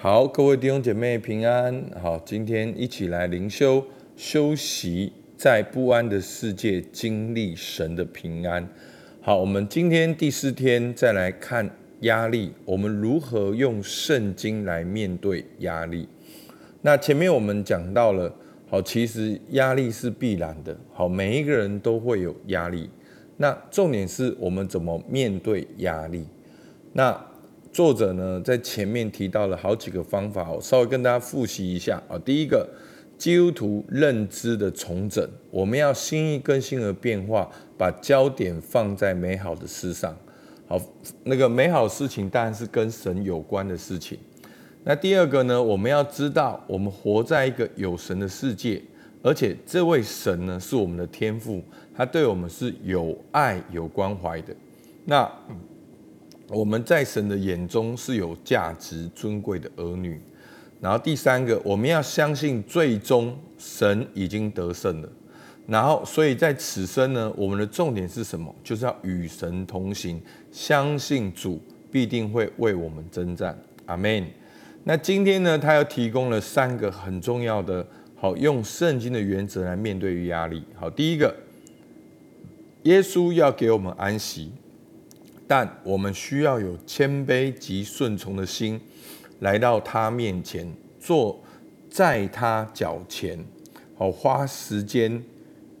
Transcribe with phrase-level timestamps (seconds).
[0.00, 1.84] 好，各位弟兄姐妹平安。
[2.00, 8.64] 好，今天一起来灵修休息，在不安的世界经历神的平安。
[9.20, 11.68] 好，我们今天第四天再来看
[12.02, 16.08] 压力，我们如何用圣经来面对压力？
[16.82, 18.32] 那前面我们讲到了，
[18.70, 20.78] 好，其实压力是必然的。
[20.92, 22.88] 好，每一个人都会有压力。
[23.36, 26.24] 那重点是我们怎么面对压力？
[26.92, 27.20] 那
[27.78, 32.18] 作者呢，在前面提到了好几个方法，我稍微跟大家复习一下啊。
[32.24, 32.68] 第一个，
[33.16, 40.12] 基督徒认知的重整，我们要心意更新而变化，把焦点放在美好的事上。
[40.66, 40.76] 好，
[41.22, 44.18] 那个美好事情当然是跟神有关的事情。
[44.82, 48.82] 那第二个呢，我们要知道，我们活在一个有神的世界，
[49.22, 51.62] 而且这位神呢，是我们的天父，
[51.96, 54.52] 他对我们是有爱有关怀的。
[55.04, 55.30] 那
[56.48, 60.20] 我们在神的眼中是有价值、尊贵的儿女。
[60.80, 65.08] 然后第三个，我们要相信，最终神已经得胜了。
[65.66, 68.54] 然后，所以在此生呢，我们的重点是什么？
[68.64, 70.18] 就是要与神同行，
[70.50, 71.60] 相信主
[71.90, 73.58] 必定会为我们征战。
[73.84, 74.24] 阿门。
[74.84, 80.62] 那今天呢，他又提供了三个很重要的，好用圣经的原则来面对压力。
[80.74, 81.36] 好，第一个，
[82.84, 84.50] 耶稣要给我们安息。
[85.48, 88.78] 但我们需要有谦卑及顺从的心，
[89.40, 91.40] 来到他面前，坐
[91.88, 93.42] 在他脚前，
[93.96, 95.24] 好花时间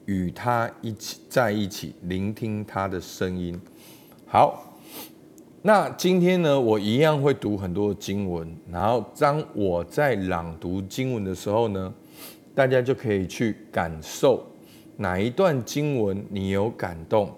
[0.06, 3.60] 与他一起在一起，聆听他的声音。
[4.26, 4.78] 好，
[5.60, 11.92] 那今天呢，我一样会读很多经文，然后当我在朗读经文的时候呢，
[12.54, 14.46] 大家就可以去感受
[14.96, 17.30] 哪一段经文你有感动，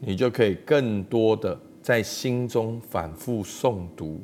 [0.00, 1.60] 你就可以更多的。
[1.84, 4.18] 在心中反复诵读，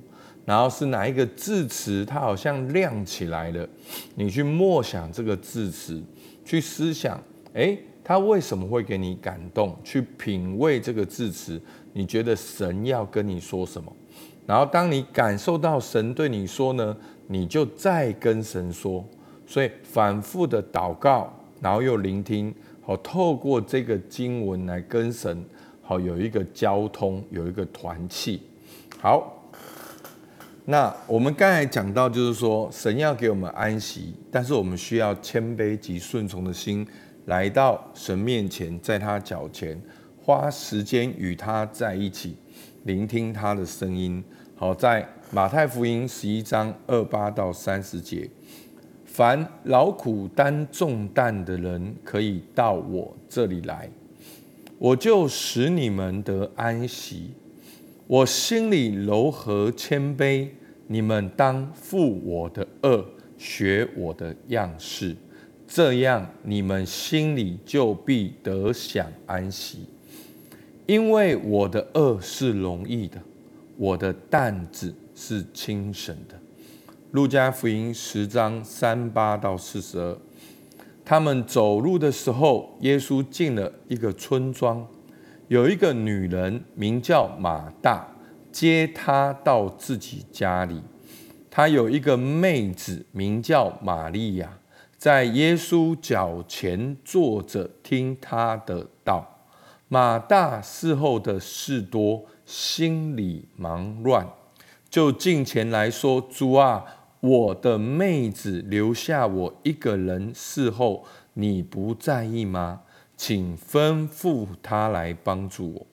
[0.47, 3.69] 然后是哪一个字词，它好像亮起来了。
[4.14, 6.03] 你去默想这个字词，
[6.42, 7.22] 去思想，
[7.53, 9.76] 诶，它为什么会给你感动？
[9.84, 11.60] 去品味这个字词，
[11.93, 13.92] 你觉得神要跟你说什么？
[14.47, 16.97] 然后当你感受到神对你说呢，
[17.27, 19.04] 你就再跟神说。
[19.47, 25.44] 所以反复的祷告，然后又聆听，好，透过这个经文来跟神。
[25.91, 28.41] 好，有一个交通，有一个团契。
[29.01, 29.51] 好，
[30.67, 36.87] 那我们刚才讲到，就是说神要给我们安息，但是我们需要谦卑及顺从的心，
[37.25, 39.83] 来到神面前，在他脚前，
[40.23, 42.37] 花时间与他在一起，
[42.84, 44.22] 聆听他的声音。
[44.55, 48.31] 好，在马太福音十一章二八到三十节，
[49.05, 53.91] 凡劳苦担重担的人，可以到我这里来。
[54.80, 57.34] 我就使你们得安息，
[58.06, 60.48] 我心里柔和谦卑，
[60.86, 63.04] 你们当负我的恶，
[63.36, 65.14] 学我的样式，
[65.68, 69.80] 这样你们心里就必得享安息。
[70.86, 73.20] 因为我的恶是容易的，
[73.76, 76.34] 我的担子是轻省的。
[77.10, 80.16] 路加福音十章三八到四十二。
[81.10, 84.87] 他们走路的时候，耶稣进了一个村庄，
[85.48, 88.06] 有一个女人名叫马大，
[88.53, 90.81] 接他到自己家里。
[91.50, 94.56] 他有一个妹子名叫玛利亚，
[94.97, 99.48] 在耶稣脚前坐着听他的道。
[99.88, 104.25] 马大事后的事多，心里忙乱，
[104.88, 106.84] 就近前来说：“主啊。”
[107.20, 111.04] 我的妹子留下我一个人侍候，
[111.34, 112.81] 你不在意吗？
[113.14, 115.86] 请吩咐她来帮助我。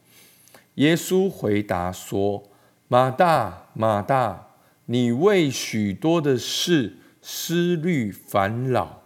[0.75, 2.43] 耶稣回答说
[2.87, 4.47] ：“马大，马大，
[4.85, 9.01] 你为许多的事思虑烦恼，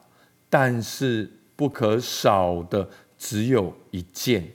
[0.49, 4.51] 但是不可少的只有一件。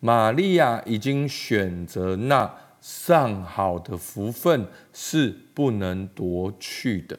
[0.00, 2.52] 玛利亚已经选择那。”
[2.84, 7.18] 上好的福分是不能夺去的。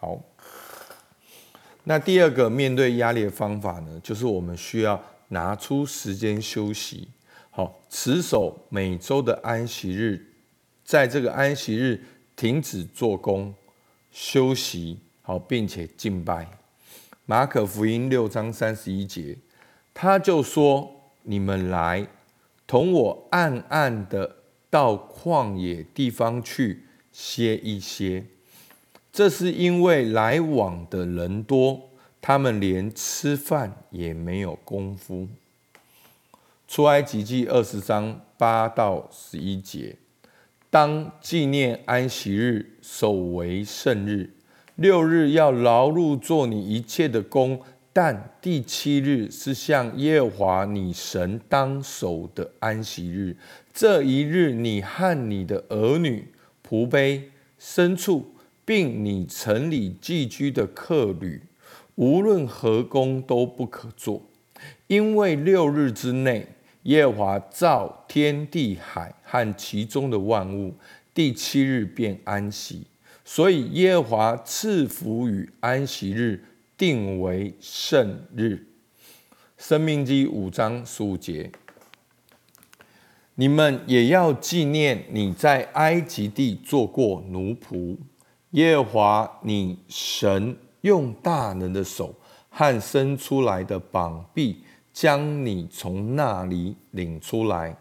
[0.00, 0.20] 好，
[1.84, 7.06] 那第二个面对压力的方法呢，就是我们需要拿出时间休息。
[7.52, 10.20] 好，持守每周的安息日，
[10.84, 12.04] 在这个安息日
[12.34, 13.54] 停止做工、
[14.10, 16.48] 休息，好，并且敬拜。
[17.26, 19.38] 马可福音六章三十一节，
[19.94, 22.08] 他就说：“你们来，
[22.66, 24.38] 同我暗暗的。”
[24.74, 26.82] 到旷野地方去
[27.12, 28.24] 歇一歇，
[29.12, 31.90] 这是因为来往的人多，
[32.20, 35.28] 他们连吃饭也没有功夫。
[36.66, 39.94] 出埃及记二十章八到十一节，
[40.70, 44.30] 当纪念安息日，守为圣日。
[44.74, 47.62] 六日要劳碌做你一切的工，
[47.92, 53.36] 但第七日是向耶和华你神当守的安息日。
[53.74, 56.28] 这一日，你和你的儿女、
[56.64, 57.24] 仆婢、
[57.60, 58.32] 牲畜，
[58.64, 61.42] 并你城里寄居的客旅，
[61.96, 64.22] 无论何工都不可做，
[64.86, 66.46] 因为六日之内，
[66.84, 70.76] 耶和华造天地海和其中的万物，
[71.12, 72.86] 第七日便安息。
[73.24, 76.44] 所以耶和华赐福与安息日，
[76.76, 78.68] 定为圣日。
[79.58, 81.50] 生命记五章十五节，
[83.36, 87.96] 你们也要纪念你在埃及地做过奴仆，
[88.50, 92.14] 耶和华你神用大能的手
[92.48, 97.76] 和伸出来的膀臂，将你从那里领出来。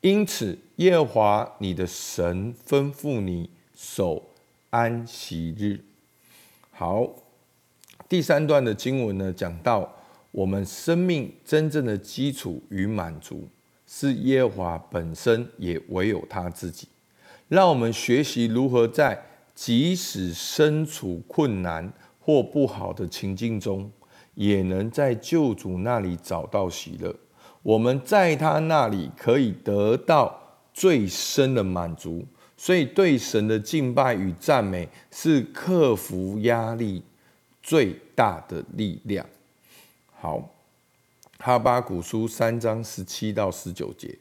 [0.00, 4.22] 因此，耶和华你的神吩咐你守。
[4.70, 5.80] 安息日，
[6.70, 7.08] 好。
[8.08, 9.90] 第三段的经文呢，讲到
[10.30, 13.48] 我们生命真正的基础与满足
[13.86, 16.88] 是耶和华本身，也唯有他自己。
[17.48, 19.22] 让我们学习如何在
[19.54, 23.90] 即使身处困难或不好的情境中，
[24.34, 27.14] 也能在救主那里找到喜乐。
[27.62, 30.38] 我们在他那里可以得到
[30.74, 32.26] 最深的满足。
[32.58, 37.02] 所以，对神的敬拜与赞美是克服压力
[37.62, 39.26] 最大的力量。
[40.18, 40.42] 好，
[41.46, 44.18] 哈巴古书三章十七到十九节：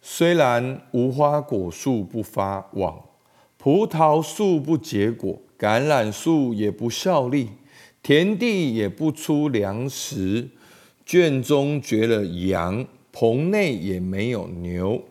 [0.00, 2.98] 虽然无花果树不发旺，
[3.58, 7.50] 葡萄树不结果，橄榄树也不效力，
[8.02, 10.48] 田地也不出粮食，
[11.04, 15.02] 圈中绝了羊，棚内也没有牛。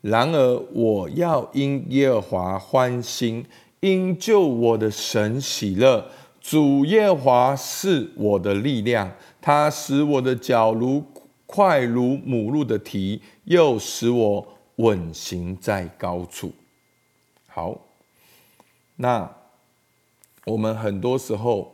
[0.00, 3.44] 然而，我要因耶和华欢心，
[3.80, 6.06] 因救我的神喜乐。
[6.40, 11.04] 主耶和华是我的力量，他使我的脚如
[11.46, 14.46] 快如母鹿的蹄，又使我
[14.76, 16.52] 稳行在高处。
[17.46, 17.80] 好，
[18.96, 19.30] 那
[20.44, 21.72] 我们很多时候，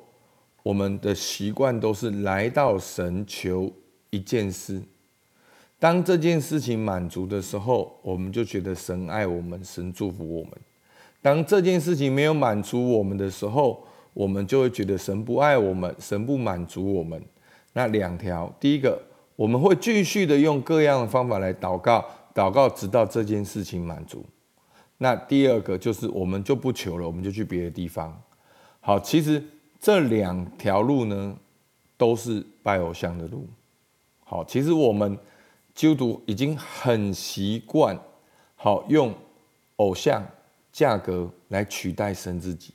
[0.62, 3.72] 我们的习惯都是来到神求
[4.10, 4.80] 一件事。
[5.78, 10.52] 当这件事情满足的时候，我们就觉得神爱我们，神祝福我们；
[11.20, 13.84] 当这件事情没有满足我们的时候，
[14.14, 17.22] 我们就会觉得神不爱我们，神不满足我们。
[17.74, 18.98] 那两条，第一个，
[19.36, 22.02] 我们会继续的用各样的方法来祷告，
[22.34, 24.24] 祷告直到这件事情满足。
[24.96, 28.18] 那第二个就是我们就不求了，我们就去别的地方。
[28.80, 29.44] 好，其实
[29.78, 31.36] 这两条路呢，
[31.98, 33.46] 都是拜偶像的路。
[34.24, 35.18] 好，其实我们。
[35.74, 37.98] 基督徒已经很习惯，
[38.54, 39.12] 好用
[39.74, 40.24] 偶像
[40.70, 42.72] 价格来取代神自己，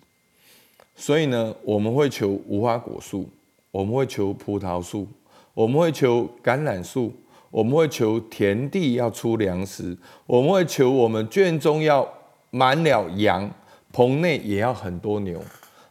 [0.98, 3.30] 所以呢，我们会求无花果树，
[3.72, 5.08] 我们会求葡萄树，
[5.54, 7.14] 我们会求橄榄树，
[7.52, 12.08] 我们会求田地要出粮食，我们会求我们圈中要
[12.50, 13.50] 满了羊，
[13.92, 15.40] 棚内也要很多牛。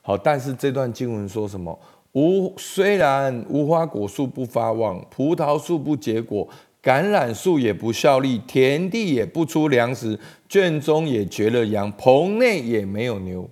[0.03, 1.79] 好，但是这段经文说什么？
[2.13, 6.49] 无虽然无花果树不发旺，葡萄树不结果。
[6.81, 13.49] 橄榄树也不效力，田地也不出粮食，圈中也绝了羊，棚内也没有牛。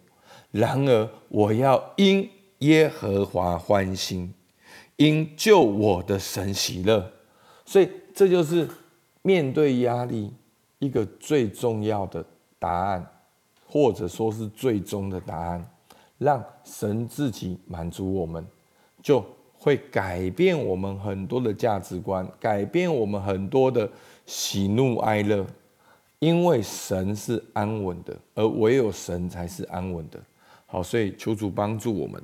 [0.52, 2.26] 然而我要因
[2.66, 4.32] 耶和华欢心，
[4.96, 7.10] 因救我的神喜乐。
[7.64, 8.68] 所以这就是
[9.22, 10.32] 面对压力
[10.78, 12.24] 一个最重要的
[12.58, 13.06] 答案，
[13.66, 15.70] 或者说是最终的答案，
[16.18, 18.46] 让神自己满足我们，
[19.02, 19.24] 就。
[19.58, 23.90] 会改变我们很多的价值观，改变我们很多的
[24.24, 25.44] 喜怒哀乐，
[26.20, 30.20] 因为神是安稳的，而唯有神才是安稳的。
[30.66, 32.22] 好，所以求主帮助我们。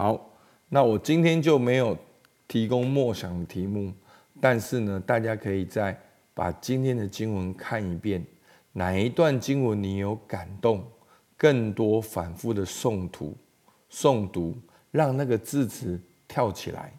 [0.00, 0.30] 好，
[0.70, 1.94] 那我今天就没有
[2.48, 3.92] 提供默想的题目，
[4.40, 5.94] 但是呢，大家可以再
[6.32, 8.24] 把今天的经文看一遍，
[8.72, 10.82] 哪一段经文你有感动，
[11.36, 13.36] 更多反复的诵读、
[13.90, 14.56] 诵读，
[14.90, 16.00] 让那个字词。
[16.26, 16.96] 跳起来，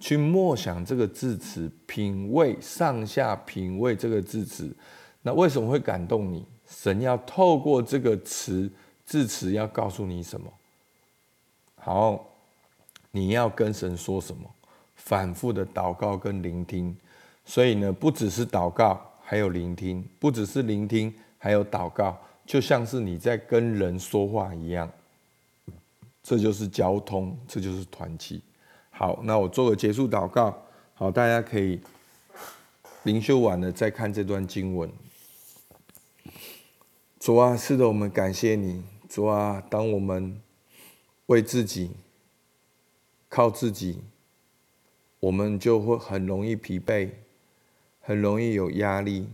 [0.00, 4.76] 去默想这个字词，品味上下品味这个字词。
[5.22, 6.44] 那为什么会感动你？
[6.66, 8.70] 神要透过这个词
[9.06, 10.52] 字词要告诉你什么？
[11.76, 12.33] 好，
[13.14, 14.50] 你要跟神说什么？
[14.96, 16.96] 反复的祷告跟聆听。
[17.44, 24.90] 所以呢，不只是祷告，还有聆听；不只是聆听，还有祷告，就像是你在跟人说话一样。
[26.24, 28.42] 这就是交通，这就是团契。
[28.90, 30.60] 好，那我做个结束祷告。
[30.94, 31.80] 好，大家可以
[33.04, 34.90] 灵修完了再看这段经文。
[37.20, 40.40] 主啊，是的，我们感谢你，主啊，当我们
[41.26, 41.92] 为自己
[43.34, 43.98] 靠自己，
[45.18, 47.10] 我们就会很容易疲惫，
[47.98, 49.28] 很容易有压力，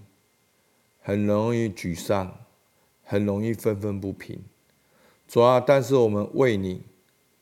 [1.03, 2.35] 很容易沮丧，
[3.05, 4.41] 很容易愤愤不平。
[5.29, 6.81] 主啊，但是我们为你，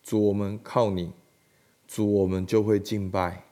[0.03, 1.13] 主，我们靠你，
[1.87, 3.45] 主，我们就会敬拜，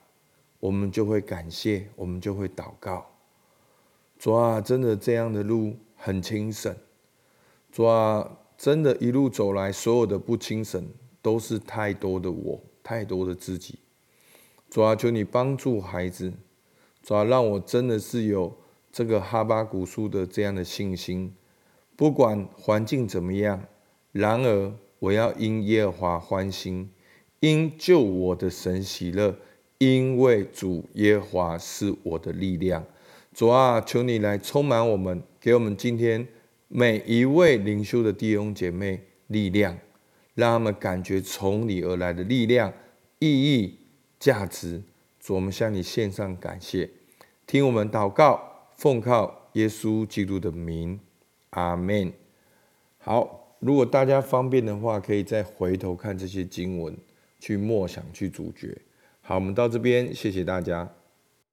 [0.59, 3.05] 我们就会感谢，我们就会祷告。
[4.19, 6.75] 主啊，真的这样的路很轻省。
[7.71, 10.85] 主啊，真的，一路走来，所有的不轻省，
[11.21, 13.79] 都是太多的我，太多的自己。
[14.69, 16.31] 主啊，求你帮助孩子，
[17.03, 18.57] 主啊，让我真的是有
[18.93, 21.35] 这个哈巴古书的这样的信心，
[21.97, 23.61] 不管环境怎么样，
[24.13, 26.89] 然而我要因耶和华欢心，
[27.41, 29.35] 因救我的神喜乐，
[29.79, 32.85] 因为主耶和华是我的力量。
[33.33, 36.25] 主啊，求你来充满我们，给我们今天
[36.69, 39.77] 每一位灵修的弟兄姐妹力量，
[40.37, 42.71] 让他们感觉从你而来的力量、
[43.17, 43.79] 意义、
[44.19, 44.83] 价值。
[45.19, 46.91] 主，我们向你献上感谢，
[47.47, 50.99] 听我们祷告，奉靠耶稣基督的名，
[51.49, 52.13] 阿门。
[52.99, 56.95] 好，如果大家方便的话，可以再回头看这些经文，
[57.39, 58.77] 去默想，去咀嚼。
[59.21, 60.96] 好，我们到这边，谢谢大家。